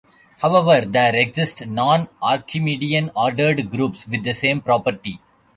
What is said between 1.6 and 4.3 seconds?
non-Archimedean ordered groups with